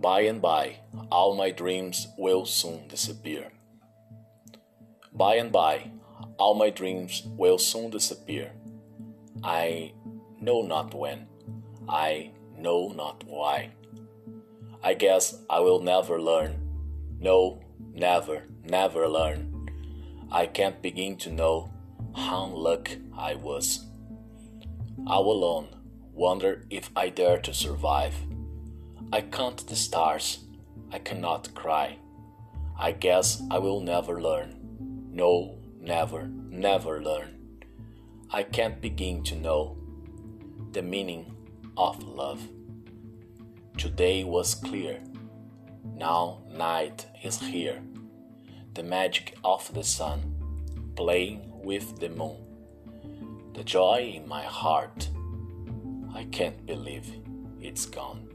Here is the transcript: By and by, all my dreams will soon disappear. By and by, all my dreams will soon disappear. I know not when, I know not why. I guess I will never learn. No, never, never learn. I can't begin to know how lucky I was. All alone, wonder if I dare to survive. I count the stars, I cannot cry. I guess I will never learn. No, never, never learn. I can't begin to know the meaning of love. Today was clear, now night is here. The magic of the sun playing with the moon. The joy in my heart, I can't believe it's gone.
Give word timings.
By 0.00 0.20
and 0.20 0.40
by, 0.40 0.76
all 1.10 1.34
my 1.34 1.50
dreams 1.50 2.06
will 2.16 2.46
soon 2.46 2.86
disappear. 2.86 3.50
By 5.12 5.34
and 5.36 5.50
by, 5.50 5.90
all 6.38 6.54
my 6.54 6.70
dreams 6.70 7.24
will 7.26 7.58
soon 7.58 7.90
disappear. 7.90 8.52
I 9.42 9.92
know 10.40 10.62
not 10.62 10.94
when, 10.94 11.26
I 11.88 12.30
know 12.56 12.92
not 12.94 13.24
why. 13.26 13.70
I 14.84 14.94
guess 14.94 15.36
I 15.50 15.58
will 15.58 15.80
never 15.80 16.22
learn. 16.22 16.60
No, 17.18 17.60
never, 17.92 18.44
never 18.62 19.08
learn. 19.08 19.68
I 20.30 20.46
can't 20.46 20.80
begin 20.80 21.16
to 21.18 21.32
know 21.32 21.72
how 22.14 22.46
lucky 22.46 22.98
I 23.16 23.34
was. 23.34 23.84
All 25.08 25.32
alone, 25.32 25.74
wonder 26.12 26.66
if 26.70 26.90
I 26.94 27.08
dare 27.08 27.38
to 27.38 27.52
survive. 27.52 28.14
I 29.10 29.22
count 29.22 29.66
the 29.66 29.76
stars, 29.76 30.40
I 30.92 30.98
cannot 30.98 31.54
cry. 31.54 31.96
I 32.78 32.92
guess 32.92 33.42
I 33.50 33.58
will 33.58 33.80
never 33.80 34.20
learn. 34.20 34.54
No, 35.10 35.58
never, 35.80 36.28
never 36.28 37.02
learn. 37.02 37.38
I 38.30 38.42
can't 38.42 38.82
begin 38.82 39.22
to 39.24 39.34
know 39.34 39.78
the 40.72 40.82
meaning 40.82 41.34
of 41.78 42.02
love. 42.02 42.46
Today 43.78 44.24
was 44.24 44.54
clear, 44.54 45.00
now 45.94 46.42
night 46.50 47.06
is 47.24 47.40
here. 47.40 47.80
The 48.74 48.82
magic 48.82 49.38
of 49.42 49.72
the 49.72 49.84
sun 49.84 50.34
playing 50.96 51.50
with 51.64 51.98
the 51.98 52.10
moon. 52.10 52.44
The 53.54 53.64
joy 53.64 54.12
in 54.14 54.28
my 54.28 54.42
heart, 54.42 55.08
I 56.14 56.24
can't 56.24 56.66
believe 56.66 57.10
it's 57.58 57.86
gone. 57.86 58.28